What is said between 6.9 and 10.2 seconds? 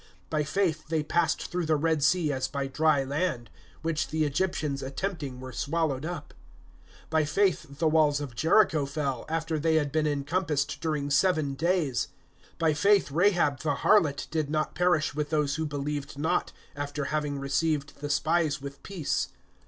(30)By faith the walls of Jericho fell, after they had been